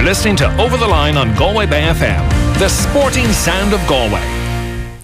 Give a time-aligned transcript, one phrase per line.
[0.00, 2.26] You're listening to Over the Line on Galway Bay FM,
[2.58, 4.22] the sporting sound of Galway.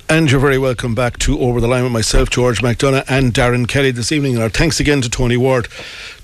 [0.08, 3.68] And you're very welcome back to Over the Line with myself, George McDonagh, and Darren
[3.68, 4.36] Kelly this evening.
[4.36, 5.68] And our thanks again to Tony Ward,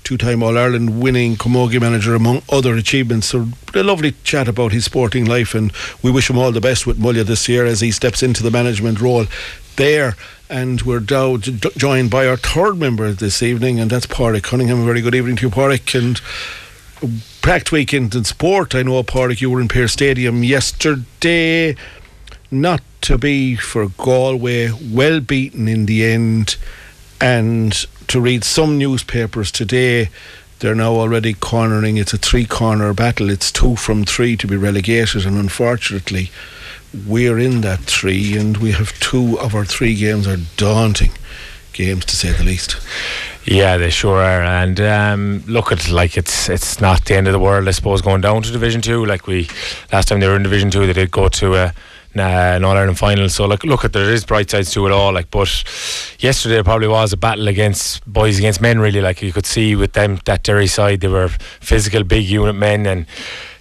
[0.03, 3.27] two time All Ireland winning Camogie manager, among other achievements.
[3.27, 5.71] So, a lovely chat about his sporting life, and
[6.01, 8.49] we wish him all the best with Mulla this year as he steps into the
[8.49, 9.27] management role
[9.75, 10.15] there.
[10.49, 14.81] And we're now joined by our third member this evening, and that's Padraic Cunningham.
[14.81, 15.93] A very good evening to you, Pádraig.
[15.93, 16.19] And
[17.43, 18.73] packed weekend in sport.
[18.73, 21.75] I know, Pádraig, you were in Pearse Stadium yesterday.
[22.49, 26.55] Not to be for Galway, well beaten in the end.
[27.19, 27.73] And
[28.07, 30.09] to read some newspapers today,
[30.59, 31.97] they're now already cornering.
[31.97, 33.29] It's a three corner battle.
[33.29, 35.25] It's two from three to be relegated.
[35.25, 36.31] And unfortunately,
[37.05, 41.11] we're in that three, and we have two of our three games are daunting
[41.73, 42.77] games to say the least.
[43.45, 44.41] Yeah, they sure are.
[44.41, 48.01] And um, look at like it's it's not the end of the world, I suppose,
[48.01, 49.05] going down to Division Two.
[49.05, 49.47] Like we
[49.91, 51.73] last time they were in Division Two, they did go to a
[52.15, 53.27] an All Ireland final.
[53.29, 55.13] So like, look at there is bright sides to it all.
[55.13, 55.49] Like, but
[56.19, 58.79] yesterday probably was a battle against boys against men.
[58.79, 62.55] Really, like you could see with them that Derry side, they were physical, big unit
[62.55, 63.05] men, and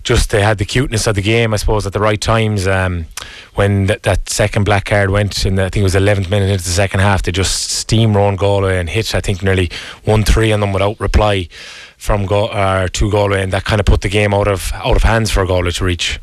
[0.03, 2.67] just they had the cuteness of the game, I suppose, at the right times.
[2.67, 3.07] Um,
[3.55, 6.65] when th- that second black card went, and I think it was 11th minute into
[6.65, 9.71] the second half, they just steamrolled Galway and hit, I think, nearly
[10.05, 11.49] 1 3 on them without reply
[11.97, 14.97] from Go- uh, to Galway, and that kind of put the game out of out
[14.97, 16.19] of hands for Galway to reach.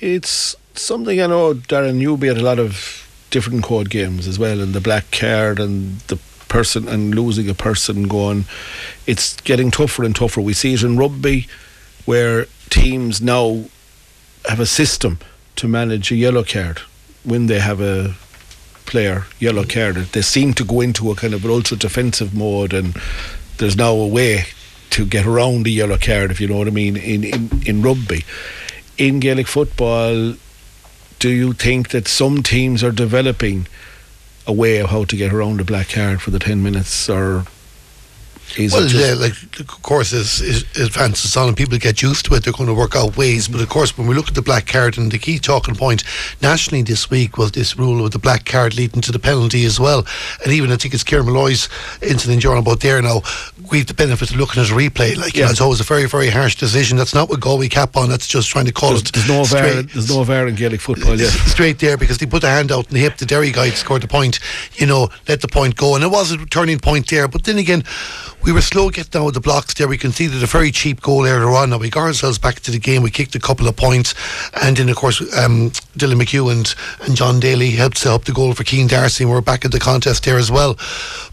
[0.00, 4.38] It's something I know, Darren, you'll be at a lot of different code games as
[4.38, 8.44] well, and the black card and the person and losing a person going.
[9.06, 10.40] It's getting tougher and tougher.
[10.40, 11.48] We see it in rugby
[12.04, 13.64] where teams now
[14.46, 15.18] have a system
[15.56, 16.78] to manage a yellow card
[17.22, 18.14] when they have a
[18.86, 19.96] player yellow card.
[19.96, 22.96] They seem to go into a kind of ultra defensive mode, and
[23.58, 24.46] there's now a way
[24.90, 27.82] to get around the yellow card, if you know what I mean, in, in, in
[27.82, 28.24] rugby.
[28.98, 30.34] In Gaelic football,
[31.18, 33.66] do you think that some teams are developing
[34.46, 37.44] a way of how to get around the black card for the 10 minutes or
[38.58, 42.44] well, yeah, like of course, as, as advances on and people get used to it,
[42.44, 43.48] they're going to work out ways.
[43.48, 46.04] But of course, when we look at the black card, and the key talking point
[46.40, 49.78] nationally this week was this rule with the black card leading to the penalty as
[49.78, 50.06] well.
[50.42, 51.68] And even I think it's Kieran Molloy's
[52.00, 53.22] incident you're on about there now.
[53.70, 55.16] We've the benefit of looking at a replay.
[55.16, 55.40] Like yeah.
[55.40, 56.96] you know, it's always a very very harsh decision.
[56.96, 58.08] That's not what Galway cap on.
[58.08, 59.12] That's just trying to call there's, it.
[59.12, 59.82] There's no VAR.
[59.82, 61.18] There's no VAR in Gaelic football.
[61.18, 63.16] Yeah, straight there because they put the hand out and the hip.
[63.16, 64.40] The Derry guy scored the point.
[64.74, 67.28] You know, let the point go, and it was a turning point there.
[67.28, 67.84] But then again
[68.44, 69.86] we were slow getting down with the blocks there.
[69.86, 71.70] We conceded a very cheap goal earlier on.
[71.70, 73.02] Now we got ourselves back to the game.
[73.02, 74.14] We kicked a couple of points,
[74.62, 76.74] and then of course um, Dylan McHugh and,
[77.06, 79.24] and John Daly helped set up the goal for Céin D'Arcy.
[79.24, 80.74] And we're back at the contest there as well.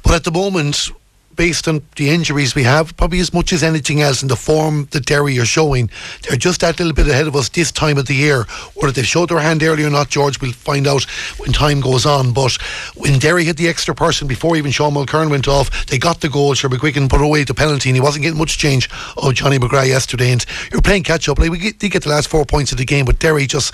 [0.04, 0.92] But at the moment,
[1.40, 4.90] based on the injuries we have, probably as much as anything else in the form
[4.92, 5.90] that Derry are showing.
[6.24, 8.44] They're just that little bit ahead of us this time of the year.
[8.76, 11.06] Whether they showed their hand early or not, George, we'll find out
[11.38, 12.34] when time goes on.
[12.34, 12.58] But
[12.98, 16.28] when Derry hit the extra person before even Sean Mulkerrin went off, they got the
[16.28, 16.56] goal.
[16.56, 19.88] Sure, McGuigan put away the penalty and he wasn't getting much change of Johnny McGrath
[19.88, 20.34] yesterday.
[20.34, 21.40] And you're playing catch up.
[21.40, 23.74] Like we did get the last four points of the game, but Derry just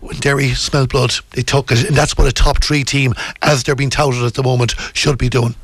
[0.00, 3.62] when Derry smelled blood, they took it, and that's what a top three team, as
[3.62, 5.54] they're being touted at the moment, should be doing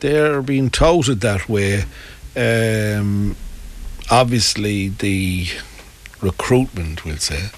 [0.00, 1.84] they're being touted that way.
[2.36, 3.36] Um,
[4.10, 5.48] obviously, the
[6.20, 7.50] recruitment, we'll say,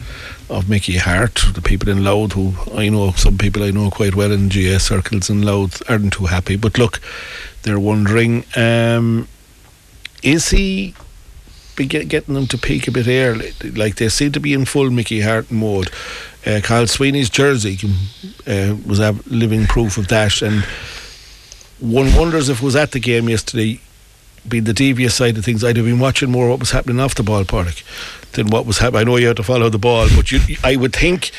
[0.49, 4.15] of Mickey Harte, the people in Louth who I know, some people I know quite
[4.15, 6.57] well in GS circles in Louth aren't too happy.
[6.57, 7.01] But look,
[7.63, 9.29] they're wondering, um,
[10.23, 10.95] is he
[11.77, 13.53] getting them to peak a bit early?
[13.63, 15.91] Like they seem to be in full Mickey Harte mode.
[16.47, 17.79] Uh, Carl Sweeney's jersey
[18.47, 20.65] uh, was living proof of that, and
[21.81, 23.81] one wonders if it was at the game yesterday,
[24.47, 27.15] being the devious side of things, I'd have been watching more what was happening off
[27.15, 27.83] the ball, Pádraig,
[28.33, 29.01] than what was happening.
[29.01, 31.31] I know you had to follow the ball, but you, I would think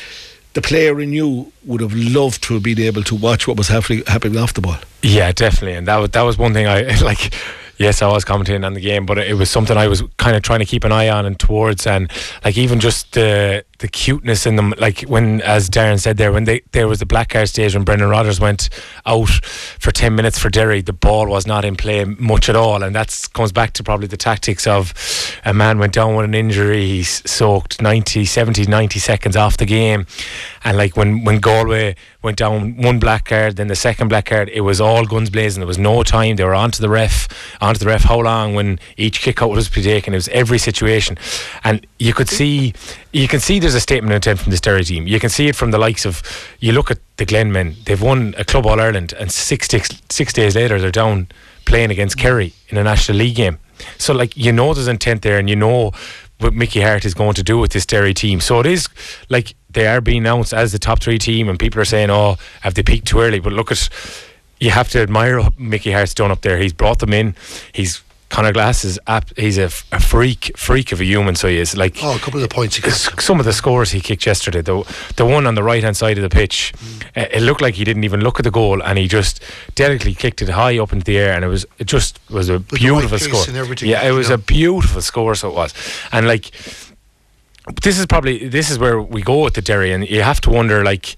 [0.54, 3.68] the player in you would have loved to have been able to watch what was
[3.68, 4.78] happening happening off the ball.
[5.02, 7.34] Yeah, definitely, and that was that was one thing I like.
[7.78, 10.42] Yes, I was commenting on the game, but it was something I was kind of
[10.42, 12.12] trying to keep an eye on and towards, and
[12.44, 14.72] like even just the the cuteness in them.
[14.78, 17.84] Like when, as Darren said there, when they there was the black card stage when
[17.84, 18.70] Brendan Rogers went
[19.04, 22.82] out for ten minutes for Derry, the ball was not in play much at all,
[22.82, 24.94] and that comes back to probably the tactics of
[25.44, 29.66] a man went down with an injury, he's soaked 90, 70, 90 seconds off the
[29.66, 30.06] game,
[30.64, 34.50] and like when when Galway went down one black card, then the second black card,
[34.50, 35.60] it was all guns blazing.
[35.60, 36.36] There was no time.
[36.36, 37.28] They were onto the ref,
[37.60, 38.02] onto the ref.
[38.02, 40.12] How long when each kick out was to be taken?
[40.12, 41.16] It was every situation,
[41.64, 42.74] and you could see,
[43.12, 45.06] you can see there's a statement of intent from the Derry team.
[45.06, 46.22] You can see it from the likes of
[46.60, 47.76] you look at the Glen men.
[47.84, 49.68] They've won a club All Ireland, and six
[50.08, 51.28] six days later they're down
[51.64, 53.58] playing against Kerry in a National League game.
[53.98, 55.92] So like you know there's intent there, and you know
[56.38, 58.40] what Mickey Harte is going to do with this Derry team.
[58.40, 58.88] So it is
[59.28, 62.36] like they are being announced as the top three team, and people are saying, "Oh,
[62.60, 63.88] have they peaked too early?" But look at
[64.60, 66.58] you have to admire Mickey Harte's done up there.
[66.58, 67.34] He's brought them in.
[67.72, 71.34] He's Conor Glass is ap- he's a, f- a freak freak of a human.
[71.34, 72.76] So he is like Oh, a couple of the points
[73.22, 74.62] some of the scores he kicked yesterday.
[74.62, 74.84] The
[75.16, 76.72] the one on the right hand side of the pitch,
[77.16, 79.42] uh, it looked like he didn't even look at the goal, and he just
[79.74, 82.58] delicately kicked it high up into the air, and it was it just was a
[82.58, 83.44] right beautiful pace score.
[83.82, 84.36] Yeah, it was yeah.
[84.36, 85.34] a beautiful score.
[85.34, 85.74] So it was,
[86.12, 86.52] and like
[87.82, 90.50] this is probably this is where we go with the Derry, and you have to
[90.50, 91.16] wonder like.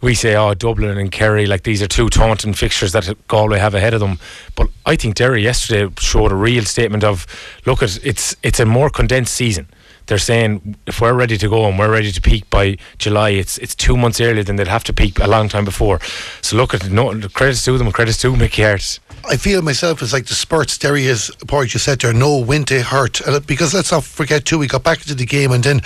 [0.00, 3.74] We say, oh, Dublin and Kerry, like these are two taunting fixtures that Galway have
[3.74, 4.18] ahead of them.
[4.54, 7.26] But I think Derry yesterday showed a real statement of,
[7.66, 9.66] look, it's it's a more condensed season.
[10.06, 13.58] They're saying if we're ready to go and we're ready to peak by July, it's
[13.58, 16.00] it's two months earlier than they'd have to peak a long time before.
[16.40, 19.00] So look at no credits to them, credits to Mickey Harte.
[19.30, 22.82] I feel myself it's like the spurts Derry is Porridge you said there no to
[22.82, 25.82] hurt because let's not forget too we got back into the game and then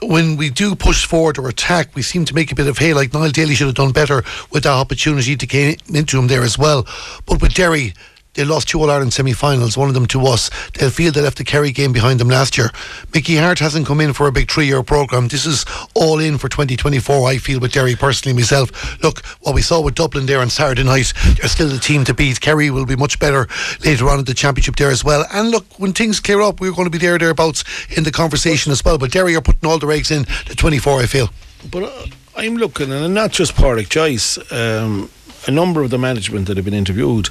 [0.00, 2.94] when we do push forward or attack we seem to make a bit of hay
[2.94, 6.42] like Niall Daly should have done better with that opportunity to get into him there
[6.42, 6.86] as well.
[7.26, 7.92] But with Derry
[8.36, 10.50] they lost two All Ireland semi finals, one of them to us.
[10.74, 12.70] They'll feel they left the Kerry game behind them last year.
[13.14, 15.28] Mickey Harte hasn't come in for a big three year programme.
[15.28, 19.02] This is all in for 2024, I feel, with Derry personally myself.
[19.02, 22.14] Look, what we saw with Dublin there on Saturday night, they're still the team to
[22.14, 22.40] beat.
[22.40, 23.48] Kerry will be much better
[23.84, 25.24] later on in the championship there as well.
[25.32, 27.64] And look, when things clear up, we're going to be there, thereabouts
[27.96, 28.98] in the conversation as well.
[28.98, 31.30] But Derry are putting all their eggs in the 24, I feel.
[31.70, 32.06] But uh,
[32.36, 35.10] I'm looking, and not just Pádraic Joyce, um,
[35.46, 37.28] a number of the management that have been interviewed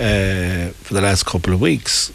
[0.00, 2.12] uh, for the last couple of weeks.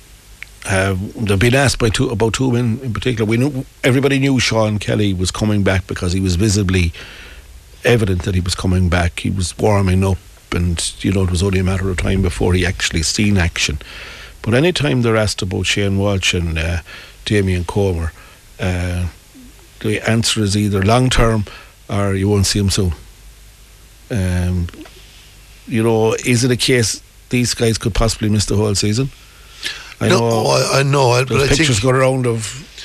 [0.66, 3.30] Have they've been asked by two about two men in particular.
[3.30, 6.92] We knew everybody knew Sean Kelly was coming back because he was visibly
[7.84, 9.20] evident that he was coming back.
[9.20, 10.18] He was warming up,
[10.52, 13.78] and you know it was only a matter of time before he actually seen action.
[14.42, 16.80] But any time they're asked about Shane Walsh and uh,
[17.26, 18.12] Damien Comer,
[18.60, 19.10] uh,
[19.82, 21.46] the answer is either long term
[21.88, 22.94] or you won't see him soon.
[24.10, 24.68] Um,
[25.68, 29.10] you know, is it a case these guys could possibly miss the whole season?
[30.02, 31.84] I no, know I, I know, but I pictures think.
[31.84, 32.44] going around of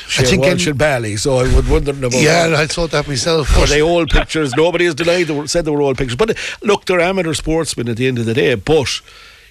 [0.09, 2.55] Shane think Walsh in- and Bally, so I would wonder about Yeah, that.
[2.55, 3.57] I thought that myself.
[3.59, 4.55] Are they old pictures?
[4.57, 6.17] Nobody has denied they were, said they were old pictures.
[6.17, 8.55] But look, they're amateur sportsmen at the end of the day.
[8.55, 9.01] But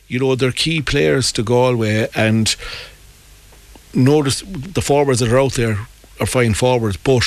[0.07, 2.55] you know, they're key players to Galway, and
[3.93, 5.87] notice the forwards that are out there
[6.19, 6.97] are fine forwards.
[6.97, 7.23] But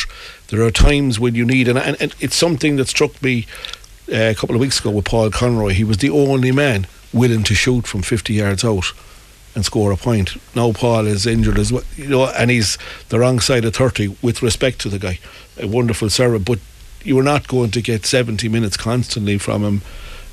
[0.49, 3.47] there are times when you need, and, and, and it's something that struck me
[4.11, 5.70] uh, a couple of weeks ago with Paul Conroy.
[5.73, 8.93] He was the only man willing to shoot from 50 yards out
[9.55, 10.37] and score a point.
[10.56, 12.79] Now Paul is injured as well, you know, and he's
[13.11, 15.19] the wrong side of 30 with respect to the guy.
[15.61, 16.59] A wonderful server, but
[17.05, 19.82] you're not going to get 70 minutes constantly from him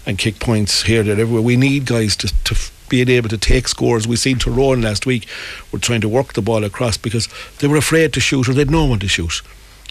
[0.05, 1.41] and kick points here, there, everywhere.
[1.41, 2.55] We need guys to, to
[2.87, 4.07] being able to take scores.
[4.07, 5.27] We seen Tyrone last week
[5.71, 7.27] were trying to work the ball across because
[7.59, 9.41] they were afraid to shoot or they'd no one to shoot.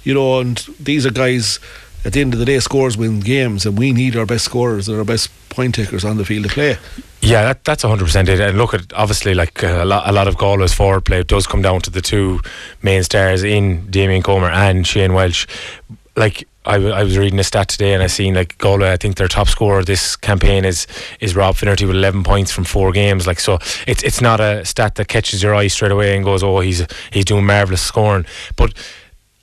[0.04, 1.58] You know, and these are guys
[2.04, 4.88] at the end of the day scores win games and we need our best scorers
[4.88, 6.76] and our best point takers on the field of play.
[7.20, 8.40] Yeah, that, that's 100% it.
[8.40, 11.46] And look at obviously like uh, a lot, a lot of Galway's forward play does
[11.46, 12.40] come down to the two
[12.82, 15.46] main stars in Damien Comer and Shane Walsh.
[16.16, 18.92] Like I, w- I was reading a stat today and I seen like Galway.
[18.92, 20.86] I think their top scorer this campaign is
[21.18, 23.26] is Rob Finnerty with 11 points from four games.
[23.26, 26.42] Like so, it's it's not a stat that catches your eye straight away and goes,
[26.42, 28.26] oh, he's he's doing marvelous scoring.
[28.56, 28.74] But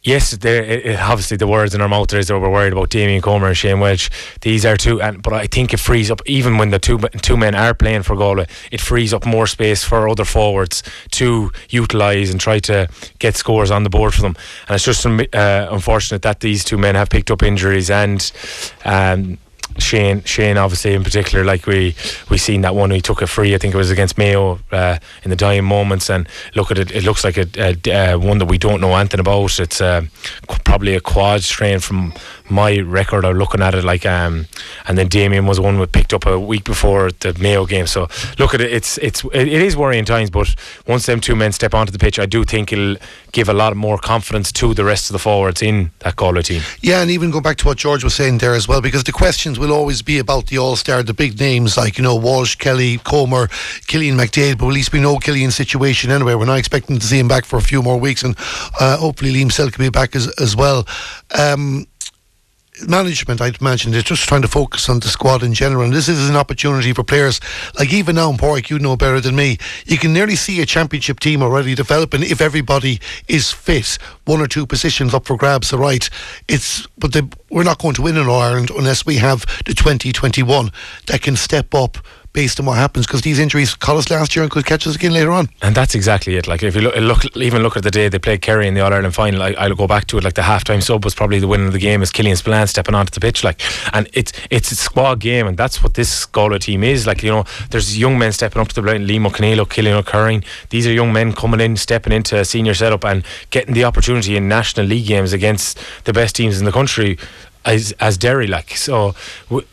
[0.06, 3.48] yes, there obviously the words in our mouth is that we're worried about Damien Comer
[3.48, 4.10] and Shane Walsh.
[4.42, 7.36] These are two, and but I think it frees up even when the two two
[7.36, 12.32] men are playing for Galway, it frees up more space for other forwards to utilise
[12.32, 12.88] and try to
[13.20, 14.36] get scores on the board for them.
[14.68, 18.32] And it's just um, uh, unfortunate that these two men have picked up injuries and.
[18.86, 19.40] Um,
[19.78, 21.96] Shane, Shane, obviously in particular, like we
[22.30, 22.92] we seen that one.
[22.92, 23.54] He took a free.
[23.54, 26.10] I think it was against Mayo uh, in the dying moments.
[26.10, 26.92] And look at it.
[26.92, 29.60] It looks like a, a, uh one that we don't know anything about.
[29.60, 30.04] It's uh,
[30.64, 32.14] probably a quad strain from
[32.50, 33.26] my record.
[33.26, 34.06] of looking at it like.
[34.06, 34.48] Um,
[34.88, 37.88] and then Damien was one we picked up a week before the Mayo game.
[37.88, 38.72] So look at it.
[38.72, 40.30] It's it's it, is worrying times.
[40.30, 40.56] But
[40.88, 42.98] once them two men step onto the pitch, I do think it'll
[43.32, 46.62] give a lot more confidence to the rest of the forwards in that Galway team.
[46.82, 49.12] Yeah, and even go back to what George was saying there as well, because the
[49.12, 52.56] questions will always be about the All Star, the big names like you know Walsh,
[52.56, 53.48] Kelly, Comer,
[53.88, 54.58] Cillian McDaid.
[54.58, 56.36] But at least we know Cillian's situation anyway.
[56.36, 58.36] We're not expecting to see him back for a few more weeks, and
[58.80, 60.88] uh, hopefully Liam Silke can be back as as well.
[61.38, 61.88] Um,
[62.88, 65.84] management, I'd imagine, they're just trying to focus on the squad in general.
[65.84, 67.40] And this is an opportunity for players
[67.78, 69.58] like even now in Porrick, you know better than me.
[69.86, 73.98] You can nearly see a championship team already developing if everybody is fit.
[74.26, 76.10] One or two positions up for grabs, all right.
[76.48, 77.16] It's but
[77.50, 80.72] we're not going to win in Ireland unless we have the 2021
[81.08, 81.98] that can step up
[82.36, 84.96] based on what happens because these injuries caught us last year and could catch us
[84.96, 85.50] again later on.
[85.62, 86.48] And that's exactly it.
[86.48, 88.82] Like if you look, look even look at the day they played Kerry in the
[88.82, 90.24] All Ireland final, I, I'll go back to it.
[90.26, 92.94] Like the halftime sub was probably the winner of the game as Killian Spillane stepping
[92.94, 93.44] onto the pitch.
[93.44, 93.62] Like,
[93.96, 97.08] and it's it's a squad game, and that's what this Galway team is.
[97.08, 99.02] Like you know, there's young men stepping up to the plate.
[99.02, 100.44] Liam O'Connell, Killian O'Curring.
[100.70, 104.36] These are young men coming in, stepping into a senior setup, and getting the opportunity
[104.36, 107.18] in national league games against the best teams in the country
[107.66, 109.16] as as Derry like so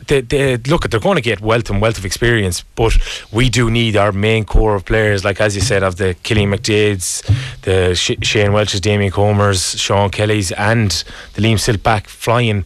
[0.07, 2.97] they, they look at they're going to get wealth and wealth of experience but
[3.31, 6.53] we do need our main core of players like as you said of the Cillian
[6.53, 7.21] McDaid's
[7.61, 11.03] the Sh- Shane Walsh's Damien Comers Sean Kelly's and
[11.35, 12.65] the Liam Silke back flying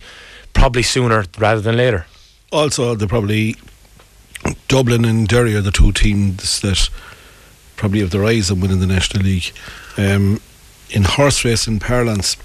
[0.54, 2.06] probably sooner rather than later.
[2.52, 3.56] Also the probably
[4.68, 6.90] Dublin and Derry are the two teams that
[7.76, 9.52] probably have the rise of winning the National League.
[9.98, 10.40] Um,
[10.90, 12.38] in horse racing parlance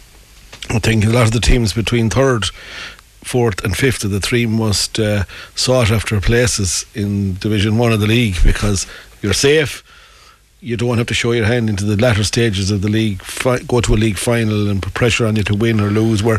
[0.71, 2.47] I think a lot of the teams between third,
[3.25, 8.00] fourth, and fifth of the three most uh, sought after places in Division One of
[8.00, 8.87] the league because
[9.21, 9.83] you're safe.
[10.61, 13.23] You don't have to show your hand into the latter stages of the league.
[13.23, 16.23] Fi- go to a league final and put pressure on you to win or lose.
[16.23, 16.38] Where,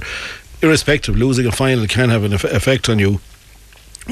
[0.61, 3.19] irrespective, losing a final can have an effect on you.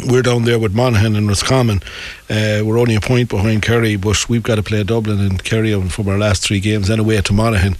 [0.07, 1.81] We're down there with Monaghan and Roscommon.
[2.29, 5.79] Uh, we're only a point behind Kerry, but we've got to play Dublin and Kerry
[5.89, 7.75] from our last three games and away to Monaghan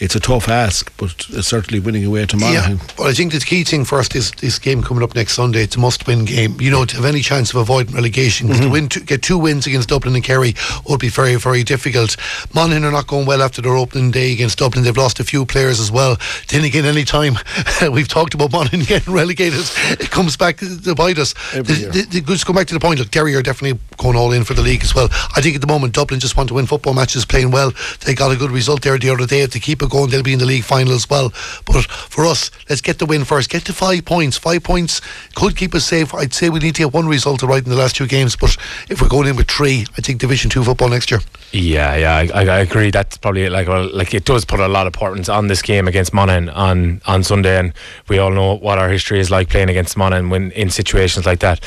[0.00, 1.10] it's a tough ask, but
[1.42, 2.76] certainly winning away to Monaghan.
[2.76, 5.34] Yeah, but I think the key thing for us is this game coming up next
[5.34, 5.62] Sunday.
[5.64, 6.60] It's a must-win game.
[6.60, 8.62] You know, to have any chance of avoiding relegation, mm-hmm.
[8.62, 10.54] to win, to get two wins against Dublin and Kerry
[10.88, 12.16] would be very, very difficult.
[12.54, 14.84] Monaghan are not going well after their opening day against Dublin.
[14.84, 16.16] They've lost a few players as well.
[16.48, 17.34] Then again, any time
[17.90, 19.64] we've talked about Monaghan getting relegated,
[19.98, 21.34] it comes back to bite us.
[21.52, 23.00] The, the, the, just go back to the point.
[23.00, 25.08] Look, Kerry are definitely going all in for the league as well.
[25.34, 27.72] I think at the moment Dublin just want to win football matches, playing well.
[28.06, 29.40] They got a good result there the other day.
[29.40, 31.30] If they keep it going, they'll be in the league final as well.
[31.66, 33.50] But for us, let's get the win first.
[33.50, 34.36] Get to five points.
[34.36, 35.00] Five points
[35.34, 36.14] could keep us safe.
[36.14, 38.36] I'd say we need to get one result right in the last two games.
[38.36, 38.56] But
[38.88, 41.20] if we're going in with three, I think Division Two football next year.
[41.52, 42.90] Yeah, yeah, I, I agree.
[42.90, 45.88] That's probably like well, like it does put a lot of importance on this game
[45.88, 47.72] against Monaghan on on Sunday, and
[48.08, 51.40] we all know what our history is like playing against Monaghan when in situations like
[51.40, 51.60] that.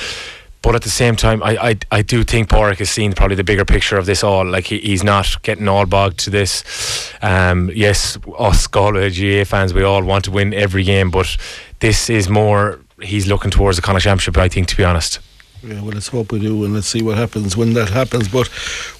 [0.61, 3.43] But at the same time, I, I, I do think Pádraig has seen probably the
[3.43, 4.45] bigger picture of this all.
[4.45, 7.11] Like he, he's not getting all bogged to this.
[7.21, 11.35] Um, yes, us Galway GAA fans, we all want to win every game, but
[11.79, 12.79] this is more.
[13.01, 14.37] He's looking towards the Connacht Championship.
[14.37, 15.19] I think, to be honest.
[15.63, 18.27] Yeah, well, let's hope we do, and let's see what happens when that happens.
[18.27, 18.49] But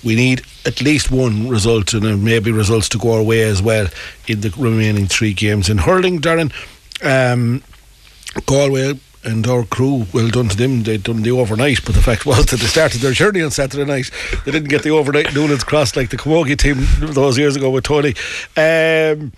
[0.03, 3.87] we need at least one result, and maybe results to go our way as well
[4.27, 5.69] in the remaining three games.
[5.69, 6.51] In hurling, Darren,
[7.03, 7.63] um,
[8.45, 10.83] Galway and our crew, well done to them.
[10.83, 13.85] They'd done the overnight, but the fact was that they started their journey on Saturday
[13.85, 14.11] night.
[14.45, 17.83] They didn't get the overnight Newlands Cross like the Camogie team those years ago with
[17.83, 18.15] Tony.
[18.57, 19.31] Um,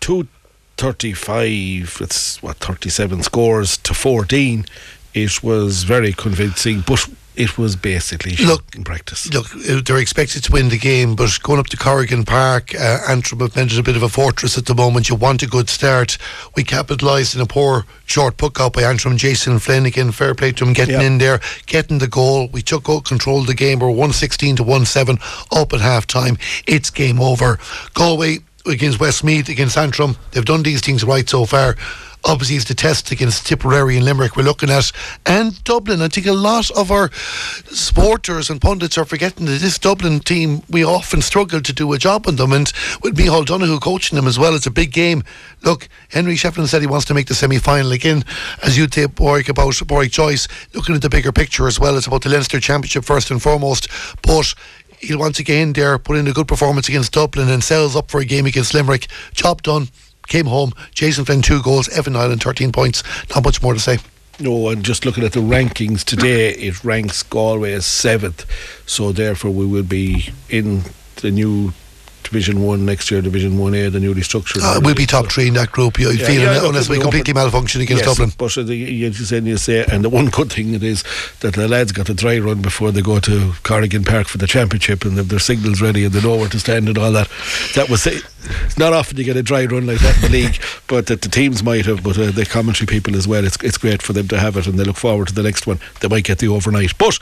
[0.00, 0.28] two
[0.76, 1.98] thirty-five.
[2.00, 4.64] It's what thirty-seven scores to fourteen.
[5.12, 9.32] It was very convincing, but it was basically look in practice.
[9.32, 12.98] Look, uh, they're expected to win the game, but going up to Corrigan Park, uh,
[13.08, 15.08] Antrim have mentioned a bit of a fortress at the moment.
[15.08, 16.18] You want a good start.
[16.56, 19.16] We capitalised in a poor short puck out by Antrim.
[19.16, 21.04] Jason Flanagan, fair play to him, getting yep.
[21.04, 22.48] in there, getting the goal.
[22.48, 23.78] We took control of the game.
[23.78, 25.18] We're 116 to 1 7
[25.52, 26.36] up at half time.
[26.66, 27.58] It's game over.
[27.94, 30.16] Galway against Westmeath, against Antrim.
[30.32, 31.76] They've done these things right so far
[32.24, 34.36] obviously it's the test against Tipperary and Limerick.
[34.36, 34.92] We're looking at
[35.26, 36.02] and Dublin.
[36.02, 40.62] I think a lot of our supporters and pundits are forgetting that this Dublin team
[40.68, 42.52] we often struggle to do a job on them.
[42.52, 42.72] And
[43.02, 45.24] with Micheál Donoghue coaching them as well it's a big game.
[45.62, 48.24] Look Henry Shefflin said he wants to make the semi-final again.
[48.62, 52.06] As you take Pádraig about Pádraic Joyce looking at the bigger picture as well it's
[52.06, 53.88] about the Leinster Championship first and foremost.
[54.22, 54.54] But
[55.00, 58.20] he'll once again there put in a good performance against Dublin and sells up for
[58.20, 59.06] a game against Limerick.
[59.32, 59.88] Job done
[60.30, 60.72] came home.
[60.94, 61.90] Jason Flynn, two goals.
[61.90, 63.02] Evan Niland, 13 points.
[63.34, 63.98] Not much more to say.
[64.38, 68.46] No, and just looking at the rankings today, it ranks Galway as seventh.
[68.86, 70.84] So therefore, we will be in
[71.16, 71.74] the new
[72.22, 74.62] Division One next year, Division One A, the newly structured.
[74.62, 75.98] Uh, we'll be top three in that group.
[75.98, 78.32] You yeah, feel yeah, unless we completely malfunction against yes, Dublin.
[78.36, 81.04] But uh, the, you you say, and the one good thing it is
[81.40, 84.46] that the lads got a dry run before they go to Corrigan Park for the
[84.46, 87.28] championship, and their signals ready and they know where to stand and all that.
[87.74, 88.22] That was it.
[88.64, 91.22] it's not often you get a dry run like that in the league, but that
[91.22, 93.44] the teams might have, but uh, the commentary people as well.
[93.44, 95.66] It's it's great for them to have it, and they look forward to the next
[95.66, 95.80] one.
[96.00, 97.18] They might get the overnight, but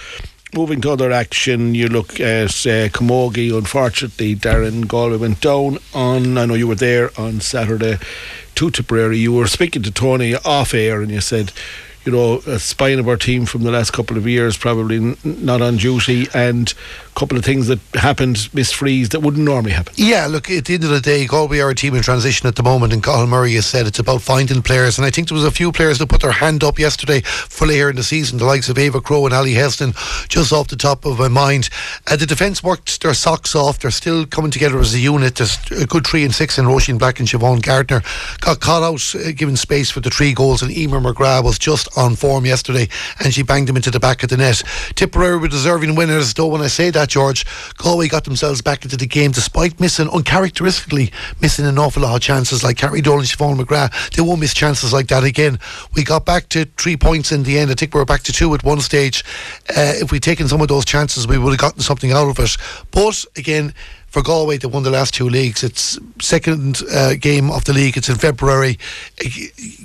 [0.54, 3.56] Moving to other action, you look at uh, Camogie.
[3.56, 6.38] Unfortunately, Darren Galway went down on.
[6.38, 7.98] I know you were there on Saturday
[8.54, 9.18] to Tipperary.
[9.18, 11.52] You were speaking to Tony off air, and you said
[12.08, 15.16] you know, a spine of our team from the last couple of years, probably n-
[15.22, 16.72] not on duty, and
[17.14, 19.92] a couple of things that happened, missed freeze that wouldn't normally happen.
[19.98, 22.56] Yeah, look, at the end of the day, Galway are a team in transition at
[22.56, 24.96] the moment, and Colin Murray has said it's about finding players.
[24.96, 27.66] And I think there was a few players that put their hand up yesterday for
[27.66, 29.92] later in the season, the likes of Ava Crow and Ali Heston,
[30.30, 31.68] just off the top of my mind.
[32.06, 33.80] Uh, the defence worked their socks off.
[33.80, 35.34] They're still coming together as a unit.
[35.34, 38.00] There's a good three and six in Roisin Black and Siobhan Gardner.
[38.40, 41.97] Got caught out, uh, given space for the three goals, and Emer McGrath was just
[41.98, 42.88] on form yesterday,
[43.18, 44.62] and she banged him into the back of the net.
[44.94, 46.46] Tipperary were deserving winners, though.
[46.46, 47.44] When I say that, George,
[47.76, 52.22] Galway got themselves back into the game despite missing, uncharacteristically missing an awful lot of
[52.22, 52.62] chances.
[52.62, 55.58] Like Carrie Dolan, Siobhan McGrath, they won't miss chances like that again.
[55.94, 57.70] We got back to three points in the end.
[57.70, 59.24] I think we were back to two at one stage.
[59.68, 62.38] Uh, if we'd taken some of those chances, we would have gotten something out of
[62.38, 62.56] it.
[62.92, 63.74] But again,
[64.08, 65.62] for Galway, they won the last two leagues.
[65.62, 67.96] It's second uh, game of the league.
[67.96, 68.78] It's in February.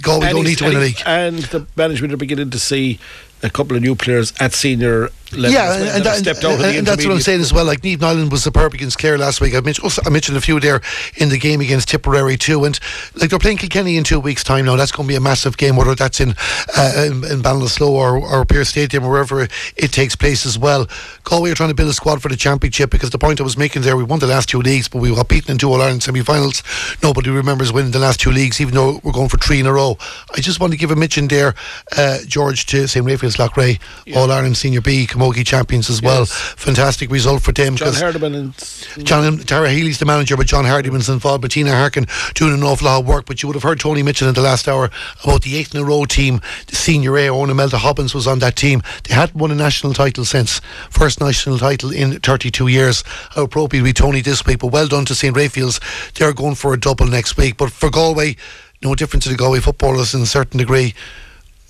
[0.02, 1.02] Galway And don't need to win a league.
[1.06, 3.00] And the management are beginning to see
[3.42, 6.88] a couple of new players at senior Yeah, well and, that stepped out and, and
[6.88, 7.66] that's what I'm saying as well.
[7.66, 9.56] Like Neve Nyland was superb against Clare last week.
[9.56, 10.82] I mentioned, I mentioned a few there
[11.18, 12.66] in the game against Tipperary too.
[12.66, 12.80] And
[13.16, 14.76] like they're playing Kilkenny in two weeks' time now.
[14.76, 16.36] That's going to be a massive game, whether that's in
[16.76, 20.88] uh, in, in Ballinasloe or, or Pearse Stadium or wherever it takes place as well.
[21.24, 23.58] Galway are trying to build a squad for the championship because the point I was
[23.58, 25.82] making there, we won the last two leagues, but we got beaten in two All
[25.82, 26.64] Ireland semi-finals.
[27.02, 29.74] Nobody remembers winning the last two leagues, even though we're going for three in a
[29.74, 29.98] row.
[30.36, 31.56] I just want to give a mention there,
[31.98, 33.80] uh, George, to St Raphael's Loughrea,
[34.16, 36.22] All Ireland Senior B, Camogie champions as well.
[36.22, 36.32] Yes.
[36.58, 37.76] Fantastic result for them.
[37.76, 41.42] John Hardiman and John Tara Healy's the manager, but John Hardiman's involved.
[41.42, 43.26] Bettina Harkin doing an awful lot of work.
[43.26, 44.90] But you would have heard Tony Mitchell in the last hour
[45.24, 47.30] about the eighth in a row team, the senior A.
[47.30, 48.82] Owen Melda Hobbins was on that team.
[49.08, 53.04] They hadn't won a national title since first national title in 32 years.
[53.32, 55.80] How appropriate we Tony this week, but well done to St Raphael's.
[56.16, 57.58] They're going for a double next week.
[57.58, 58.36] But for Galway,
[58.82, 60.94] no different to the Galway footballers in a certain degree.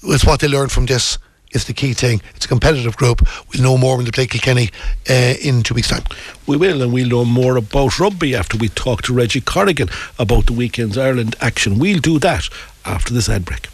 [0.04, 1.18] It's what they learned from this.
[1.54, 2.22] Is the key thing.
[2.36, 3.22] It's a competitive group.
[3.54, 4.72] We'll know more when they play Kilkenny
[5.10, 6.04] uh, in two weeks' time.
[6.48, 10.48] we will, and we'll know more about rugby after we talk to Reggie Corrigan about
[10.48, 11.78] the weekend's Ireland action.
[11.78, 12.50] We'll do that
[12.86, 13.68] after this ad break.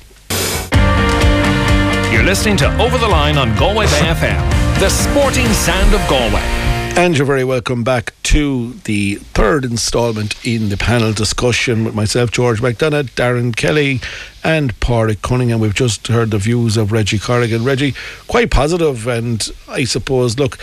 [2.12, 6.78] You're listening to Over the Line on Galway Bay FM, the sporting sound of Galway.
[7.00, 12.29] And you're very welcome back to the third instalment in the panel discussion with myself,
[12.29, 14.01] George McDonagh, Darren Kelly,
[14.44, 15.62] and Padraic Cunningham.
[15.62, 17.63] We've just heard the views of Reggie Corrigan.
[17.63, 17.95] Reggie,
[18.28, 20.58] quite positive, and I suppose, look,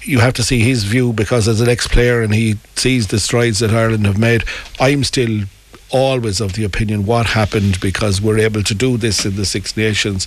[0.00, 3.58] you have to see his view because as an ex-player and he sees the strides
[3.58, 4.44] that Ireland have made.
[4.80, 5.42] I'm still
[5.90, 9.76] always of the opinion what happened because we're able to do this in the Six
[9.76, 10.26] Nations,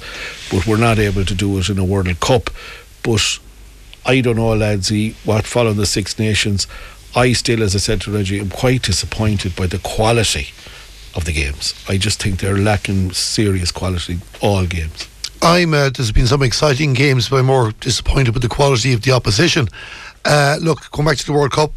[0.51, 2.51] but we're not able to do it in a World Cup.
[3.01, 3.39] But
[4.05, 4.91] I don't know, lads,
[5.23, 6.67] what followed the Six Nations.
[7.15, 10.49] I still, as I said to Reggie, am quite disappointed by the quality
[11.15, 11.73] of the games.
[11.87, 15.07] I just think they're lacking serious quality all games.
[15.41, 15.73] I'm.
[15.73, 19.11] Uh, there's been some exciting games, but I'm more disappointed with the quality of the
[19.11, 19.67] opposition.
[20.23, 21.71] Uh, look, going back to the World Cup,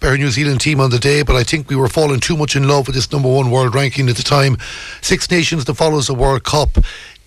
[0.00, 2.56] bear New Zealand team on the day, but I think we were falling too much
[2.56, 4.56] in love with this number one world ranking at the time.
[5.00, 6.78] Six Nations that follows the World Cup.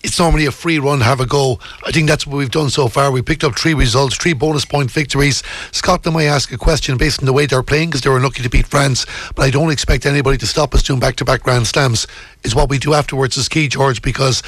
[0.02, 1.58] It's normally a free run, have a go.
[1.84, 3.10] I think that's what we've done so far.
[3.10, 5.42] We picked up three results, three bonus point victories.
[5.72, 8.42] Scotland might ask a question based on the way they're playing because they were lucky
[8.42, 11.42] to beat France, but I don't expect anybody to stop us doing back to back
[11.42, 12.06] Grand Slams.
[12.44, 14.42] Is what we do afterwards is key, George, because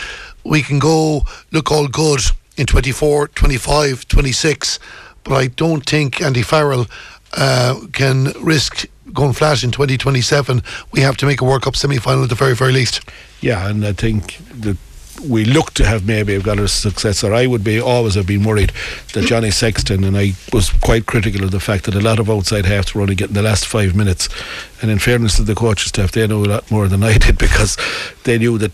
[0.45, 2.21] we can go look all good
[2.57, 4.79] in 24, 25, 26,
[5.25, 6.87] but I don't think Andy Farrell
[7.33, 10.63] uh, can risk going flat in 2027.
[10.93, 13.01] We have to make a World Cup semi final at the very, very least.
[13.41, 14.77] Yeah, and I think that
[15.29, 17.35] we look to have maybe have got a successor.
[17.35, 18.73] I would be always have been worried
[19.13, 22.31] that Johnny Sexton, and I was quite critical of the fact that a lot of
[22.31, 24.29] outside halves were only getting the last five minutes.
[24.81, 27.39] And in fairness to the coaching staff, they know a lot more than I did
[27.39, 27.77] because
[28.25, 28.73] they knew that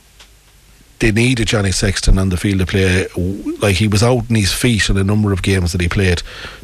[0.98, 3.06] they needed Johnny Sexton on the field to play.
[3.60, 6.22] Like he was out on his feet in a number of games that he played,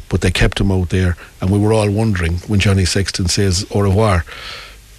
[0.09, 3.65] but they kept him out there, and we were all wondering when Johnny Sexton says
[3.71, 4.25] au revoir,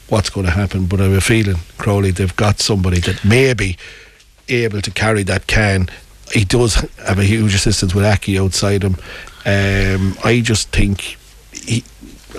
[0.08, 0.86] what's going to happen.
[0.86, 3.76] But I have a feeling Crowley they've got somebody that maybe
[4.48, 5.88] able to carry that can.
[6.32, 6.74] He does
[7.06, 8.96] have a huge assistance with Aki outside him.
[9.44, 11.18] Um, I just think
[11.52, 11.84] he.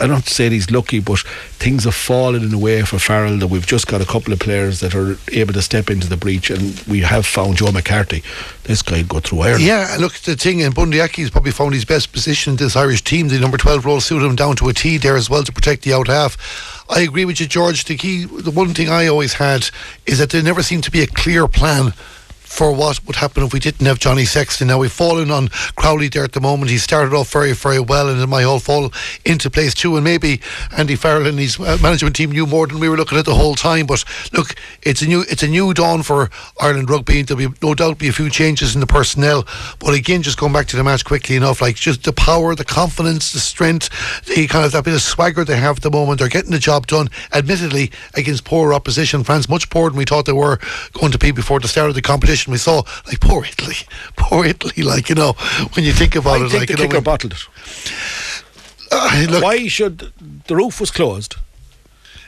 [0.01, 3.47] I don't say he's lucky, but things have fallen in a way for Farrell that
[3.47, 6.49] we've just got a couple of players that are able to step into the breach,
[6.49, 8.21] and we have found Joe McCarthy.
[8.63, 9.63] This guy go through Ireland.
[9.63, 13.03] Yeah, look, the thing, and Bundee Aki's probably found his best position in this Irish
[13.03, 13.29] team.
[13.29, 15.83] The number 12 role suited him down to a T there as well to protect
[15.83, 16.74] the out half.
[16.89, 17.85] I agree with you, George.
[17.85, 19.69] The key, the one thing I always had
[20.05, 21.93] is that there never seemed to be a clear plan
[22.55, 24.69] for what would happen if we didn't have Johnny Sexton.
[24.69, 26.71] Now we've fallen on Crowley there at the moment.
[26.71, 28.93] He started off very, very well, and it might all fall
[29.25, 29.95] into place too.
[29.97, 30.39] And maybe
[30.71, 33.35] Andy Farrell and his uh, management team knew more than we were looking at the
[33.35, 33.87] whole time.
[33.87, 36.29] But look, it's a new it's a new dawn for
[36.61, 37.23] Ireland rugby.
[37.23, 39.45] There'll be no doubt be a few changes in the personnel.
[39.79, 42.63] But again, just going back to the match quickly enough, like just the power, the
[42.63, 43.89] confidence, the strength,
[44.27, 46.19] the kind of that bit of swagger they have at the moment.
[46.19, 47.09] They're getting the job done.
[47.33, 50.57] Admittedly, against poor opposition, France much poorer than we thought they were
[50.93, 52.44] going to be before the start of the competition.
[52.47, 53.75] We saw like poor Italy,
[54.17, 54.83] poor Italy.
[54.83, 55.33] Like you know,
[55.73, 57.43] when you think about I it, think like the you know, kicker when- bottled it.
[58.91, 60.11] uh, look, Why should
[60.47, 61.35] the roof was closed?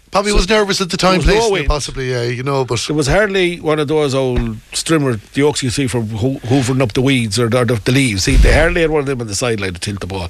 [0.10, 1.68] probably was nervous at the time, no placing it, wind.
[1.68, 4.40] possibly, yeah, you know, but it was hardly one of those old
[4.72, 7.76] strimmer the oaks you see for ho- hoovering up the weeds or the, or the,
[7.76, 8.24] the leaves.
[8.24, 10.30] See, they hardly had one of them on the sideline to tilt the ball,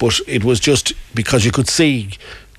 [0.00, 2.10] but it was just because you could see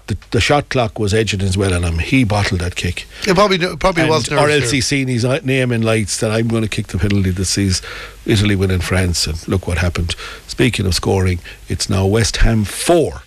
[0.07, 1.99] the, the shot clock was edging as well on him.
[1.99, 3.07] He bottled that kick.
[3.27, 6.29] it probably probably And- was or else he's seen his uh, name in lights that
[6.31, 7.81] I'm going to kick the penalty that sees
[8.25, 9.27] Italy win in France.
[9.27, 10.15] And look what happened.
[10.47, 11.39] Speaking of scoring,
[11.69, 13.21] it's now West Ham 4,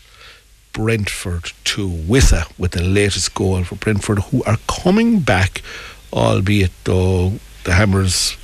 [0.73, 1.89] Brentford 2.
[1.89, 5.63] Wissa with the latest goal for Brentford, who are coming back,
[6.13, 7.33] albeit though
[7.65, 8.37] the Hammers,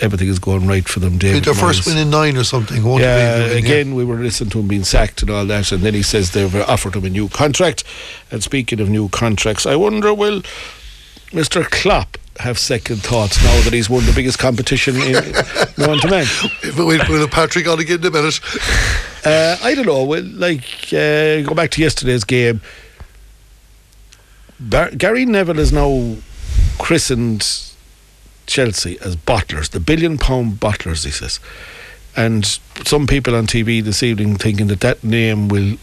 [0.00, 1.18] everything is going right for them.
[1.18, 2.84] David their first win in nine or something.
[2.84, 3.58] Yeah, be?
[3.58, 6.30] again, we were listening to him being sacked and all that, and then he says
[6.32, 7.84] they've offered him a new contract.
[8.30, 10.42] And speaking of new contracts, I wonder will
[11.30, 11.64] Mr.
[11.64, 15.12] Klopp have second thoughts now that he's won the biggest competition in
[15.76, 16.22] known to man?
[16.62, 18.40] If we wait for Patrick on again in a minute.
[19.24, 20.04] Uh, I don't know.
[20.04, 22.60] Well, like uh, go back to yesterday's game.
[24.58, 26.16] Bar- Gary Neville is now
[26.78, 27.69] christened
[28.50, 31.04] Chelsea as bottlers, the billion pound bottlers.
[31.04, 31.40] He says,
[32.16, 32.44] and
[32.84, 35.76] some people on TV this evening thinking that that name will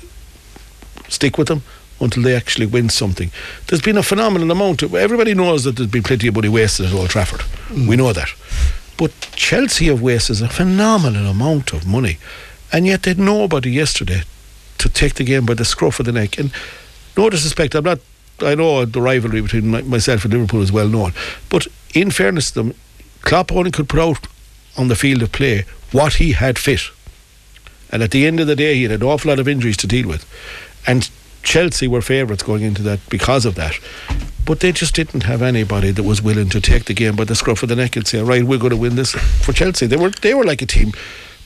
[1.08, 1.64] stick with them
[2.00, 3.32] until they actually win something.
[3.68, 4.84] There's been a phenomenal amount.
[4.84, 7.42] Of, everybody knows that there's been plenty of money wasted at Old Trafford.
[7.72, 7.98] We mm.
[7.98, 8.30] know that.
[8.98, 12.18] But Chelsea have wasted a phenomenal amount of money,
[12.74, 14.24] and yet they had nobody yesterday
[14.80, 16.38] to take the game by the scruff of the neck.
[16.38, 16.52] And
[17.16, 18.00] no disrespect, I'm not.
[18.42, 21.14] I know the rivalry between my, myself and Liverpool is well known,
[21.50, 21.66] but
[22.02, 22.74] in fairness to them,
[23.22, 24.28] Klopp only could put out
[24.78, 26.82] on the field of play what he had fit.
[27.92, 29.88] And at the end of the day, he had an awful lot of injuries to
[29.88, 30.26] deal with.
[30.86, 31.10] And
[31.44, 33.80] Chelsea were favourites going into that because of that.
[34.46, 37.36] But they just didn't have anybody that was willing to take the game by the
[37.36, 39.88] scruff of the neck and say, right, we're going to win this for Chelsea.
[39.88, 40.92] They were they were like a team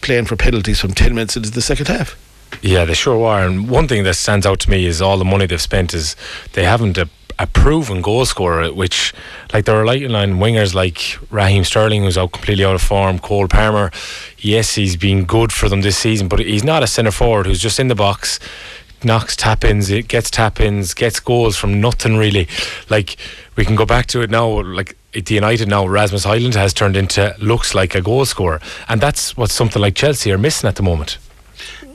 [0.02, 2.18] playing for penalties from 10 minutes into the second half.
[2.62, 3.46] Yeah, they sure are.
[3.46, 6.16] And one thing that stands out to me is all the money they've spent is
[6.54, 7.08] they haven't a,
[7.41, 9.13] a proven goal scorer, which,
[9.51, 13.17] like, there are light line wingers like Raheem Sterling, who's out completely out of form,
[13.17, 13.89] Cole Palmer.
[14.38, 17.60] Yes, he's been good for them this season, but he's not a centre forward who's
[17.60, 18.39] just in the box,
[19.04, 22.47] knocks tap ins, it gets tap ins, gets goals from nothing really.
[22.91, 23.17] Like,
[23.56, 26.75] we can go back to it now, like, at the United now, Rasmus Højlund has
[26.75, 30.67] turned into looks like a goal scorer, and that's what something like Chelsea are missing
[30.67, 31.17] at the moment.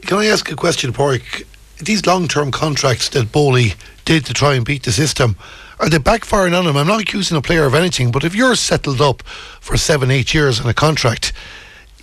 [0.03, 1.45] Can I ask a question, Pork?
[1.79, 3.75] These long-term contracts that Boehly
[4.07, 5.37] did to try and beat the system,
[5.79, 6.77] are they backfiring on him?
[6.77, 9.23] I'm not accusing a player of anything, but if you're settled up
[9.61, 11.35] for seven, eight years on a contract,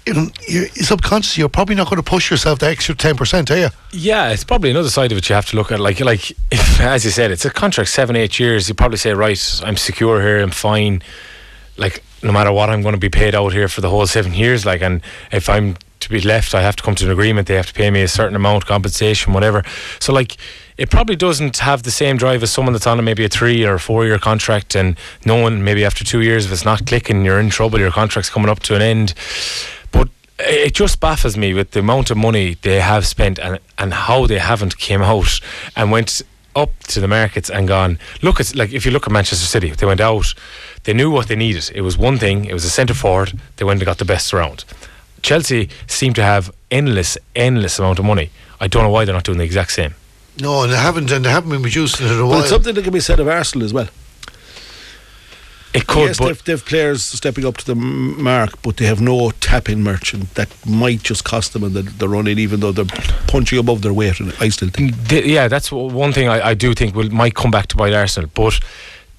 [0.06, 3.70] you subconsciously you're probably not going to push yourself the extra ten percent, are you?
[3.92, 5.80] Yeah, it's probably another side of it you have to look at.
[5.80, 8.68] Like, like if, as you said, it's a contract seven, eight years.
[8.68, 11.02] You probably say, right, I'm secure here, I'm fine.
[11.78, 14.34] Like, no matter what, I'm going to be paid out here for the whole seven
[14.34, 14.66] years.
[14.66, 17.48] Like, and if I'm to be left, I have to come to an agreement.
[17.48, 19.64] They have to pay me a certain amount, compensation, whatever.
[20.00, 20.38] So, like,
[20.78, 23.78] it probably doesn't have the same drive as someone that's on maybe a three or
[23.78, 27.50] four year contract, and knowing maybe after two years, if it's not clicking, you're in
[27.50, 27.80] trouble.
[27.80, 29.14] Your contract's coming up to an end.
[29.92, 33.94] But it just baffles me with the amount of money they have spent and and
[33.94, 35.40] how they haven't came out
[35.76, 36.22] and went
[36.56, 39.72] up to the markets and gone look it's like if you look at Manchester City
[39.72, 40.34] they went out
[40.84, 43.66] they knew what they needed it was one thing it was a centre forward they
[43.66, 44.66] went and got the best around
[45.24, 49.24] Chelsea seem to have endless endless amount of money I don't know why they're not
[49.26, 49.94] doing the exact same
[50.40, 52.40] No, and they haven't, and they haven't been reducing it in a But while.
[52.42, 53.90] it's something that can be said of Arsenal as well.
[55.74, 59.02] it could yes, but they've, they've players stepping up to the mark, but they have
[59.02, 62.86] no tap-in merchant that might just cost them in the, the run-in, even though they're
[63.28, 64.20] punching above their weight.
[64.20, 67.34] And I still think Th- yeah, that's one thing I, I do think will might
[67.34, 68.30] come back to bite Arsenal.
[68.34, 68.60] But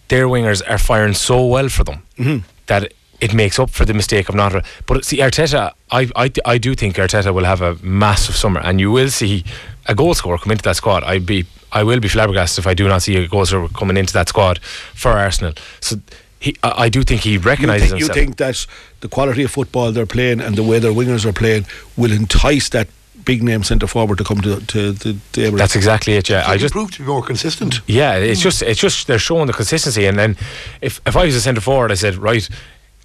[0.09, 2.47] their wingers are firing so well for them mm-hmm.
[2.67, 2.93] that
[3.25, 4.53] it makes up for the mistake of not.
[4.87, 8.81] But see, Arteta, I, I I do think Arteta will have a massive summer, and
[8.81, 9.45] you will see
[9.87, 11.03] a goal scorer come into that squad.
[11.05, 13.97] I'd be I will be flabbergasted if I do not see a goal scorer coming
[13.97, 14.59] into that squad
[14.95, 15.55] for Arsenal.
[15.81, 15.97] So.
[16.41, 18.67] He, I I do think he you recognises think, you think that
[19.01, 21.65] the quality of football they're playing and the way their wingers are playing
[21.97, 22.89] will entice that
[23.25, 25.59] big name centre forward to come to to, to, to Emirates.
[25.59, 26.29] That's exactly it.
[26.29, 27.81] Yeah, I just proved to be more consistent.
[27.87, 30.07] Yeah, it's just it's just they're showing the consistency.
[30.07, 30.37] And then
[30.81, 32.49] if if I was a centre forward, I said right,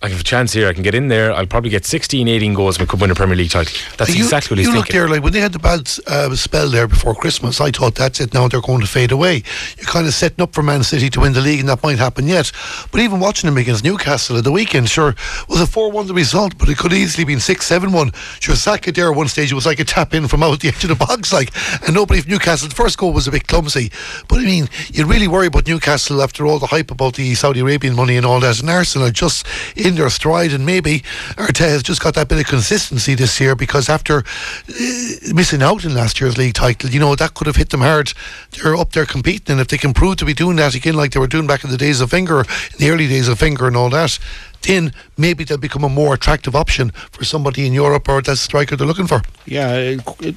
[0.02, 0.70] I have a chance here.
[0.70, 1.34] I can get in there.
[1.34, 3.78] I'll probably get 16, 18 goals and we could win a Premier League title.
[3.98, 4.96] That's you, exactly what he's you thinking.
[4.96, 7.60] look there like when they had the bad uh, spell there before Christmas.
[7.60, 8.34] I thought that's it.
[8.34, 9.44] Now they're going to fade away.
[9.78, 12.00] You're kind of setting up for Man City to win the league, and that might
[12.00, 12.50] happen yet.
[12.94, 15.16] But even watching them against Newcastle at the weekend, sure
[15.50, 18.14] was a four-one the result, but it could easily been six, seven-one.
[18.40, 20.68] Sure, Saka there at one stage it was like a tap in from out the
[20.70, 21.52] edge of the box, like,
[21.86, 22.70] and nobody from Newcastle.
[22.70, 23.92] The first goal was a bit clumsy,
[24.30, 27.60] but I mean, you really worry about Newcastle after all the hype about the Saudi
[27.60, 29.46] Arabian money and all that, and Arsenal just
[29.90, 31.02] in their stride, and maybe
[31.36, 35.84] Arteta has just got that bit of consistency this year because after uh, missing out
[35.84, 38.14] in last year's league title, you know that could have hit them hard.
[38.52, 41.12] They're up there competing, and if they can prove to be doing that again, like
[41.12, 43.68] they were doing back in the days of Wenger, in the early days of Wenger
[43.68, 44.18] and all that,
[44.62, 48.76] then maybe they'll become a more attractive option for somebody in Europe or that striker
[48.76, 49.22] they're looking for.
[49.46, 50.36] Yeah, it, it,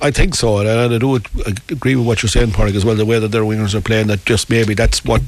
[0.00, 1.16] I think so, and I, do
[1.68, 2.94] agree with what you're saying, Park, as well.
[2.94, 5.20] The way that their wingers are playing, that just maybe that's what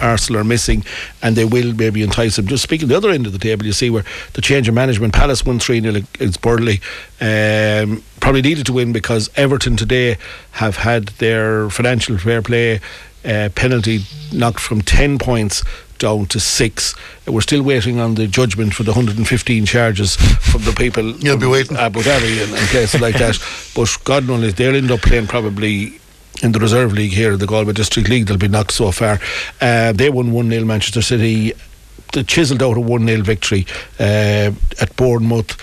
[0.00, 0.84] Arsenal are missing,
[1.22, 2.46] and they will maybe entice them.
[2.46, 5.14] Just speaking the other end of the table, you see where the change of management.
[5.14, 6.80] Palace won three 0 against Burnley.
[7.20, 10.16] Um, probably needed to win because Everton today
[10.52, 12.80] have had their financial fair play
[13.24, 14.00] uh, penalty
[14.32, 15.62] knocked from ten points
[15.98, 16.94] down to six.
[17.26, 21.12] We're still waiting on the judgment for the 115 charges from the people.
[21.12, 21.76] You'll be waiting.
[21.76, 23.38] Abu Dhabi and, and places like that.
[23.74, 25.98] But God knows they'll end up playing probably
[26.42, 28.26] in the reserve league here, the Galway District League.
[28.26, 29.20] They'll be knocked so far.
[29.60, 31.52] Uh, they won 1 0 Manchester City.
[32.12, 33.66] They chiselled out a 1 0 victory
[33.98, 34.50] uh,
[34.80, 35.56] at Bournemouth.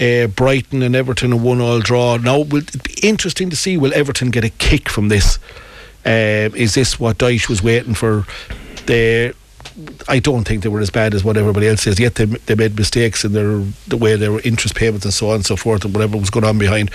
[0.00, 2.16] Uh, Brighton and Everton a one all draw.
[2.16, 5.38] Now, will it be interesting to see will Everton get a kick from this?
[6.04, 8.26] Uh, is this what Dyche was waiting for?
[8.86, 9.32] They,
[10.08, 12.00] I don't think they were as bad as what everybody else says.
[12.00, 15.36] Yet they, they made mistakes in their the way their interest payments and so on
[15.36, 16.90] and so forth and whatever was going on behind.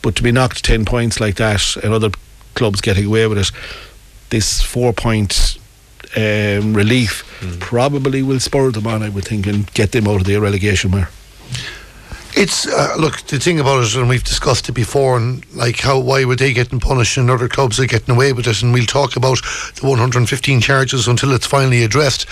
[0.00, 2.10] But to be knocked ten points like that and other
[2.54, 3.50] clubs getting away with it,
[4.30, 5.58] this four point
[6.16, 7.24] um, relief
[7.60, 9.02] probably will spur them on.
[9.02, 11.08] I would think and get them out of the relegation mire.
[12.36, 16.00] It's uh, look the thing about it, and we've discussed it before, and like how
[16.00, 18.86] why were they getting punished and other clubs are getting away with it, and we'll
[18.86, 19.38] talk about
[19.76, 22.26] the 115 charges until it's finally addressed.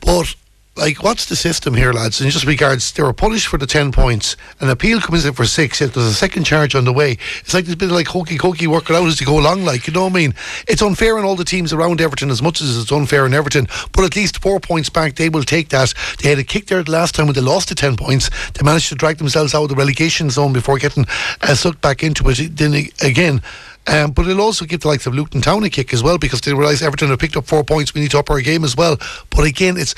[0.00, 0.34] But
[0.78, 2.20] like, what's the system here, lads?
[2.20, 4.36] In just regards, they were punished for the 10 points.
[4.60, 5.80] An appeal comes in for six.
[5.80, 7.18] If there's a second charge on the way.
[7.40, 9.64] It's like there's of like hokey cokey work it out as you go along.
[9.64, 10.34] Like, you know what I mean?
[10.66, 13.66] It's unfair on all the teams around Everton as much as it's unfair in Everton.
[13.92, 15.92] But at least four points back, they will take that.
[16.22, 18.30] They had a kick there the last time when they lost the 10 points.
[18.52, 21.06] They managed to drag themselves out of the relegation zone before getting
[21.42, 22.56] uh, sucked back into it.
[22.56, 23.42] Then again,
[23.88, 26.42] um, but it'll also give the likes of Luton Town a kick as well because
[26.42, 27.94] they realise Everton have picked up four points.
[27.94, 28.98] We need to up our game as well.
[29.30, 29.94] But again, it's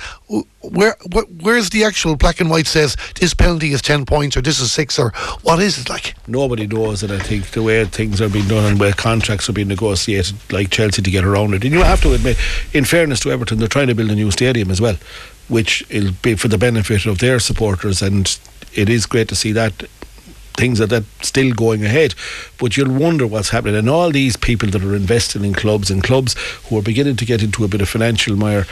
[0.61, 4.43] where, where where's the actual black and white says this penalty is ten points or
[4.43, 5.11] this is six or
[5.43, 6.15] what is it like?
[6.29, 7.11] Nobody knows it.
[7.11, 10.71] I think the way things are being done and where contracts are being negotiated, like
[10.71, 11.65] Chelsea, to get around it.
[11.65, 12.39] And you have to admit,
[12.73, 14.97] in fairness to Everton, they're trying to build a new stadium as well,
[15.49, 18.03] which will be for the benefit of their supporters.
[18.03, 18.39] And
[18.73, 19.89] it is great to see that
[20.55, 22.15] things are that still going ahead.
[22.59, 23.77] But you'll wonder what's happening.
[23.77, 26.35] And all these people that are investing in clubs and clubs
[26.69, 28.67] who are beginning to get into a bit of financial mire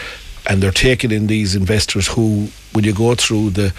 [0.47, 3.75] and they're taking in these investors who, when you go through the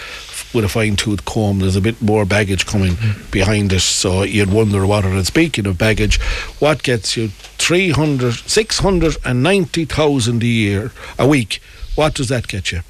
[0.54, 3.32] with a fine tooth comb, there's a bit more baggage coming mm.
[3.32, 3.82] behind it.
[3.82, 5.28] So you'd wonder what is.
[5.28, 6.20] Speaking of baggage,
[6.60, 11.62] what gets you 300, 690,000 a year, a week?
[11.96, 12.82] What does that get you?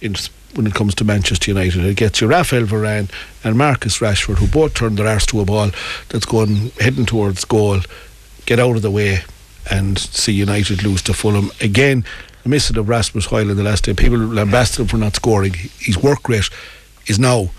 [0.00, 0.14] In,
[0.54, 1.84] when it comes to Manchester United.
[1.84, 3.10] It gets you Rafael Varane
[3.42, 5.70] and Marcus Rashford, who both turn their arse to a ball
[6.08, 7.80] that's going heading towards goal.
[8.46, 9.20] Get out of the way
[9.70, 12.04] and see United lose to Fulham again.
[12.42, 13.94] The missing of Rasmus Hoyle in the last day.
[13.94, 15.54] People lambasted him for not scoring.
[15.78, 16.50] His work rate
[17.06, 17.50] is now.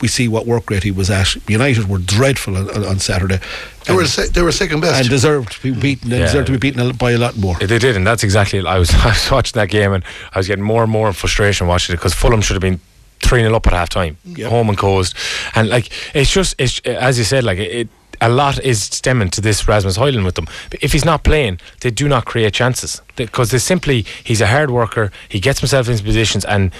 [0.00, 1.36] We see what work rate he was at.
[1.48, 3.38] United were dreadful on, on Saturday.
[3.86, 6.10] They were se- they were second best and deserved to be beaten.
[6.10, 6.26] They Yeah.
[6.26, 7.54] deserved to be beaten by a lot more.
[7.58, 8.58] They did, and that's exactly.
[8.66, 10.04] I was I was watching that game, and
[10.34, 12.80] I was getting more and more frustration watching it because Fulham should have been
[13.20, 14.50] three 0 up at half time, Yep.
[14.50, 15.14] home and caused,
[15.54, 17.88] and like it's just it's as you said, like it.
[18.20, 20.46] A lot is stemming to this Rasmus Højlund with them.
[20.80, 24.70] If he's not playing, they do not create chances because they simply he's a hard
[24.70, 25.10] worker.
[25.28, 26.72] He gets himself into positions, and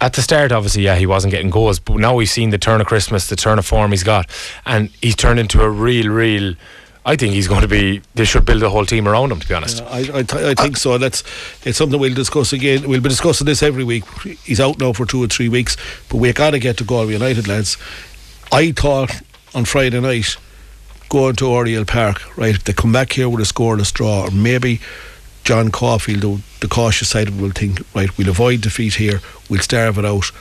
[0.00, 2.80] at the start, obviously, yeah, he wasn't getting goals, but now we've seen the turn
[2.80, 4.28] of Christmas, the turn of form he's got,
[4.66, 6.54] and he's turned into a real, real.
[7.04, 8.00] I think he's going to be.
[8.14, 9.40] They should build a whole team around him.
[9.40, 9.82] To be honest.
[9.82, 10.98] I, I, th- I think so.
[10.98, 11.24] That's
[11.64, 12.88] it's something we'll discuss again.
[12.88, 14.04] We'll be discussing this every week.
[14.44, 15.76] He's out now for two or three weeks,
[16.08, 17.76] but we got to get to Galway United, lads.
[18.52, 19.10] I thought
[19.54, 20.36] on Friday night
[21.12, 22.54] going to Oriel Park, right?
[22.54, 24.80] If they come back here with a scoreless draw, or maybe
[25.44, 29.20] John Caulfield, the, the cautious side of it, will think, right, we'll avoid defeat here,
[29.50, 30.32] we'll starve it out.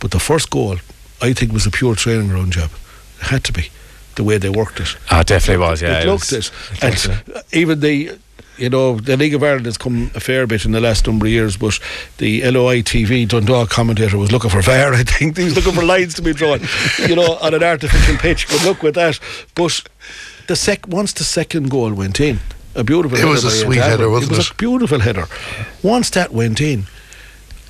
[0.00, 0.78] But the first goal,
[1.22, 2.70] I think, was a pure training ground job.
[3.20, 3.68] It had to be
[4.16, 5.80] the way they worked it Ah, it definitely was.
[5.80, 6.50] Yeah, it it looked was-
[6.82, 6.82] it.
[6.82, 8.18] And even the
[8.60, 11.26] you know, the League of Ireland has come a fair bit in the last number
[11.26, 11.78] of years, but
[12.18, 15.36] the LOI TV Dundalk commentator was looking for VAR, I think.
[15.40, 16.60] He was looking for lines to be drawn,
[17.08, 18.46] you know, on an artificial pitch.
[18.48, 19.18] Good luck with that.
[19.54, 19.82] But
[20.48, 22.40] the sec once the second goal went in,
[22.74, 24.36] a beautiful It was a sweet header, wasn't it?
[24.36, 24.52] was it?
[24.52, 25.26] a beautiful header.
[25.82, 26.86] Once that went in,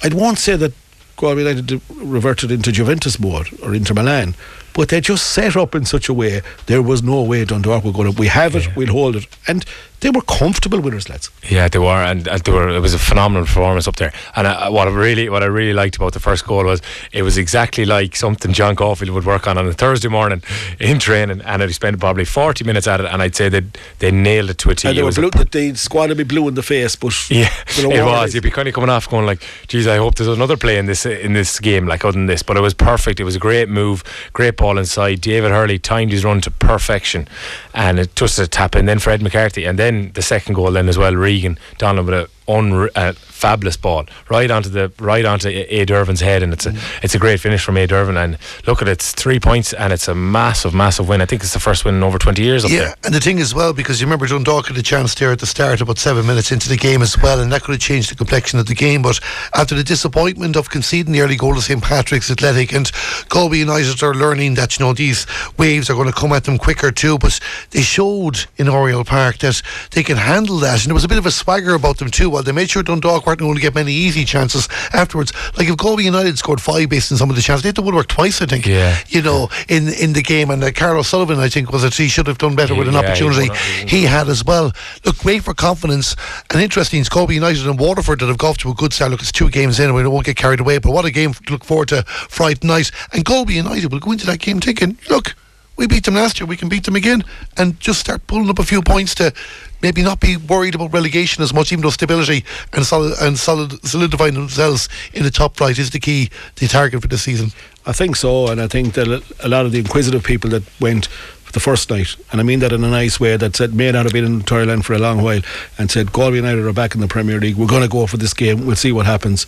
[0.03, 0.73] I won't say that
[1.17, 4.35] Galway United reverted into Juventus mode or Inter Milan,
[4.73, 7.93] but they just set up in such a way there was no way Dundalk were
[7.93, 8.19] going to.
[8.19, 9.65] We have it, we'll hold it, and
[10.01, 11.31] they were comfortable winners, lads.
[11.49, 12.69] Yeah, they were, and, and they were.
[12.69, 14.13] It was a phenomenal performance up there.
[14.37, 16.81] And uh, what I really, what I really liked about the first goal was
[17.13, 20.43] it was exactly like something John Caulfield would work on on a Thursday morning
[20.79, 23.07] in training, and he spent probably forty minutes at it.
[23.07, 23.65] And I'd say that
[23.99, 24.89] they nailed it to a T.
[24.89, 27.13] And they It were blue, that the squad would be blue in the face, but
[27.31, 28.35] Yeah, it was.
[28.35, 30.87] You'd be kind of coming off going like, "Geez, I hope there's another play in
[30.87, 33.21] this in this game like other than this." But it was perfect.
[33.21, 35.21] It was a great move, great ball inside.
[35.21, 37.29] David Hurley timed his run to perfection,
[37.75, 38.87] and it just a tap in.
[38.87, 41.15] Then Fred McCarthy, and then the second goal then as well.
[41.15, 46.21] Regan Donald with a unre- uh, fabulous ball right onto the right onto Aodh Dervin's
[46.21, 48.17] head, and it's a it's a great finish from Aodh Dervin.
[48.17, 48.37] And
[48.67, 51.23] look at it, it's three points, and it's a massive, massive win.
[51.23, 52.95] I think it's the first win in over twenty years up Yeah, there.
[53.05, 55.47] and the thing as well, because you remember Dundalk had a chance there at the
[55.47, 58.15] start, about seven minutes into the game as well, and that could have changed the
[58.15, 59.01] complexion of the game.
[59.03, 59.21] But
[59.55, 62.91] after the disappointment of conceding the early goal to St Patrick's Athletic, and
[63.29, 66.59] Galway United are learning that you know these waves are going to come at them
[66.59, 67.17] quicker too.
[67.19, 71.09] But they showed in Oriel Park that they can handle that, and there was a
[71.09, 72.37] bit of a swagger about them too.
[72.41, 75.31] While they made sure Dundalk weren't going to get many easy chances afterwards.
[75.59, 77.83] Like if Galway United scored five based on some of the chances, they had to
[77.83, 78.65] woodwork twice, I think.
[78.65, 78.97] Yeah.
[79.09, 81.93] You know, in in the game, and uh, Carlos Sullivan, I think, was it?
[81.93, 83.51] He should have done better with an Yeah, opportunity
[83.87, 84.73] he he had as well.
[85.05, 86.17] Look, great for confidence.
[86.49, 89.11] And interesting, it's Galway United and Waterford that have got off to a good start.
[89.11, 90.79] Look, it's two games in, and we won't get carried away.
[90.79, 92.91] But what a game to look forward to Friday night.
[93.13, 95.35] And Galway United will go into that game thinking, look,
[95.81, 97.25] we beat them last year, we can beat them again,
[97.57, 99.33] and just start pulling up a few points to
[99.81, 103.83] maybe not be worried about relegation as much, even though stability and solid and solid
[103.85, 107.51] solidifying themselves in the top flight is the key, the target for this season.
[107.87, 109.09] I think so, and I think that
[109.43, 111.09] a- lot of the inquisitive people that went
[111.53, 114.05] the first night, and I mean that in a nice way, that said may not
[114.05, 115.41] have been in Terryland for a long while,
[115.79, 117.57] and said Galway United are back in the Premier League.
[117.57, 118.67] We're going to go for this game.
[118.67, 119.47] We'll see what happens.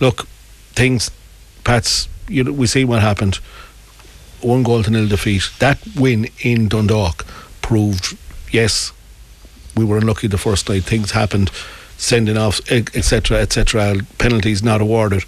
[0.00, 0.26] Look,
[0.74, 1.12] things,
[1.62, 2.08] Pats.
[2.28, 3.38] You know, we see what happened.
[4.42, 5.50] One goal to nil defeat.
[5.58, 7.26] That win in Dundalk
[7.62, 8.16] proved
[8.50, 8.92] yes,
[9.76, 10.84] we were unlucky the first night.
[10.84, 11.50] Things happened,
[11.96, 13.96] sending off, etc., etc.
[14.18, 15.24] Penalties not awarded.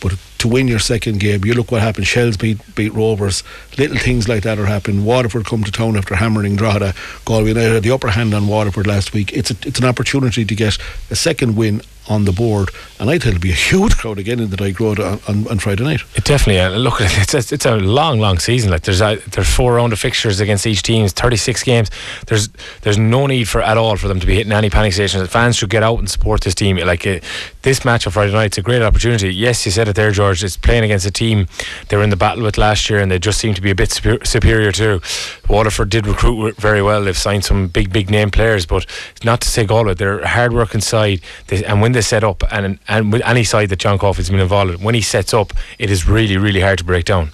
[0.00, 2.06] But to win your second game, you look what happened.
[2.06, 3.42] Shels beat beat Rovers.
[3.78, 5.04] Little things like that are happening.
[5.04, 6.94] Waterford come to town after hammering Drogheda.
[7.24, 9.32] Galway United had the upper hand on Waterford last week.
[9.32, 10.76] It's a, it's an opportunity to get
[11.10, 14.40] a second win on the board, and I think it'll be a huge crowd again
[14.40, 16.00] in the Road on, on, on Friday night.
[16.14, 16.60] It definitely.
[16.60, 18.70] Uh, look, it's a, it's a long, long season.
[18.70, 21.04] Like there's a, there's four round of fixtures against each team.
[21.04, 21.90] It's 36 games.
[22.26, 22.48] There's
[22.82, 25.22] there's no need for at all for them to be hitting any panic stations.
[25.22, 26.76] The fans should get out and support this team.
[26.76, 27.20] Like uh,
[27.62, 29.34] this match on Friday night, it's a great opportunity.
[29.34, 30.42] Yes, you said it there, George.
[30.44, 31.46] It's playing against a team
[31.88, 33.74] they were in the battle with last year, and they just seem to be a
[33.74, 35.00] bit super, superior too.
[35.48, 37.04] Waterford did recruit very well.
[37.04, 38.86] They've signed some big, big name players, but
[39.24, 39.94] not to say Galway.
[39.94, 43.44] They're a hard working side, they, and when they set up, and and with any
[43.44, 46.60] side that John Caulfield's been involved in, when he sets up, it is really, really
[46.60, 47.30] hard to break down.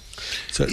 [0.49, 0.67] So,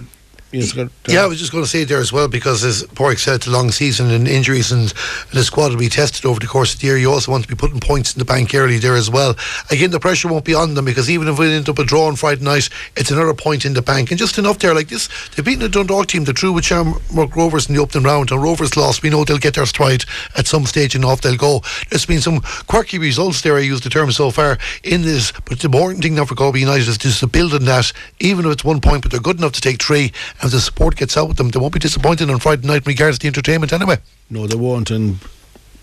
[0.75, 3.19] go- uh, Yeah, I was just going to say there as well because, as Padraic
[3.19, 6.47] said, a long season and injuries and, and the squad will be tested over the
[6.47, 6.97] course of the year.
[6.97, 9.37] You also want to be putting points in the bank early there as well.
[9.71, 12.07] Again, the pressure won't be on them because even if we end up a draw
[12.07, 14.75] on Friday night, it's another point in the bank and just enough there.
[14.75, 18.05] Like this, they've beaten a Dundalk team the true with Shamrock Rovers in the opening
[18.05, 18.31] round.
[18.31, 19.03] And Rovers lost.
[19.03, 20.05] We know they'll get their stride
[20.37, 21.63] at some stage and off they'll go.
[21.91, 23.57] There's been some quirky results there.
[23.57, 26.61] I used the term so far in this, but the important thing now for Galway
[26.61, 27.93] United is just to build on that.
[28.21, 30.13] Even if it's one point, but they're good enough to take three.
[30.41, 32.91] And the support gets out with them, they won't be disappointed on Friday night in
[32.91, 33.99] regards to the entertainment anyway.
[34.31, 34.91] No, they won't.
[34.91, 35.19] And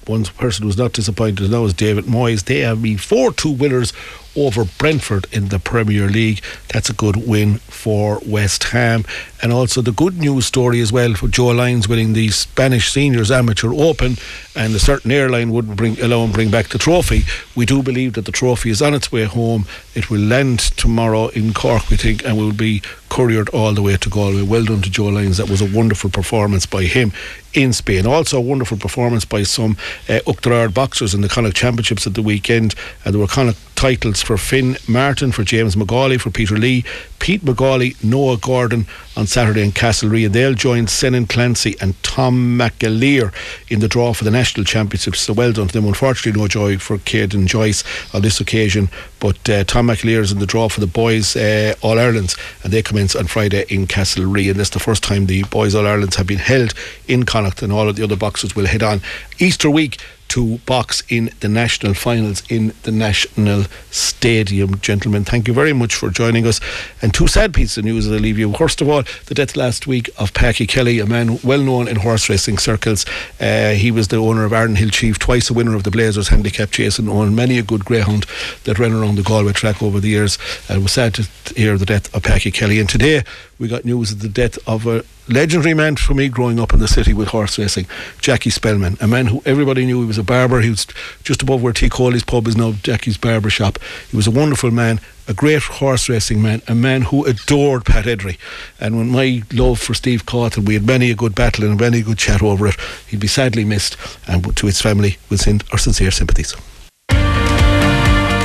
[0.08, 2.46] one person who's not disappointed now is David Moyes.
[2.46, 3.91] They have been 4 2 winners
[4.36, 6.41] over Brentford in the Premier League.
[6.71, 9.06] That's a good win for West Ham.
[9.41, 13.32] And also the good news story as well for Joe Lyons winning the Spanish Seniors
[13.32, 14.17] Amateur Open
[14.56, 17.24] and a certain airline wouldn't bring allow him bring back the trophy.
[17.56, 19.65] We do believe that the trophy is on its way home.
[19.93, 23.95] It will land tomorrow in Cork, we think, and will be couriered all the way
[23.98, 24.41] to Galway.
[24.41, 25.38] Well done to Joe Lyons.
[25.38, 27.12] That was a wonderful performance by him
[27.54, 28.06] in Spain.
[28.06, 29.78] Also, a wonderful performance by some
[30.10, 32.76] uh, boxers in the Connacht Championships at the weekend.
[33.06, 36.84] Uh, there were Connacht titles for Finn Martin, for James McGauley, for Peter Lee,
[37.20, 38.86] Pete McGauley, Noah Gordon
[39.18, 40.32] on Saturday in Castlerea.
[40.32, 43.34] They'll join Senan Clancy and Tom McAleer
[43.70, 45.22] in the draw for the National Championships.
[45.22, 45.88] So well done to them.
[45.88, 47.84] Unfortunately, no joy for Caden Joyce
[48.14, 51.74] on this occasion, but uh, Tom McAleer is in the draw for the boys uh,
[51.82, 54.52] All Irelands, and they commence on Friday in Castlerea.
[54.52, 56.73] And this is the first time the boys All Irelands have been held
[57.08, 59.02] in Connacht, and all of the other boxers will head on.
[59.40, 59.98] Easter week,
[60.30, 64.80] to box in the national finals in the National Stadium.
[64.80, 66.60] Gentlemen, thank you very much for joining us.
[67.02, 68.54] And two sad pieces of news that I'll leave you.
[68.54, 71.98] First of all, the death last week of Packy Kelly, a man well known in
[71.98, 73.06] horse racing circles.
[73.40, 76.30] Uh, he was the owner of Arden Ironhill Chief, twice a winner of the Blazers
[76.30, 78.26] handicap chase, and owned many a good greyhound
[78.65, 80.38] that ran around the Galway track over the years.
[80.67, 82.80] And it was sad to hear the death of Packy Kelly.
[82.80, 83.23] And today
[83.60, 86.79] we got news of the death of a legendary man for me growing up in
[86.79, 87.87] the city with horse racing,
[88.19, 90.62] Jackie Spellman, a man who everybody knew he was a barber.
[90.62, 90.85] He was
[91.23, 93.79] just above where Tigh Coilí's pub is now, Jackie's barber shop.
[94.10, 98.06] He was a wonderful man, a great horse racing man, a man who adored Pat
[98.06, 98.37] Eddery.
[98.79, 101.99] And when my love for Steve Cauthen, we had many a good battle and many
[101.99, 102.75] a good chat over it,
[103.08, 103.97] he'd be sadly missed.
[104.27, 106.56] And to his family, we send our sincere sympathies.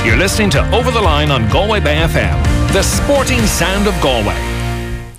[0.03, 2.41] You're listening to Over the Line on Galway Bay FM,
[2.73, 4.50] the sporting sound of Galway.